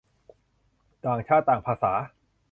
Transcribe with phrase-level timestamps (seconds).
[1.05, 1.93] ต่างชาติต่างภาษา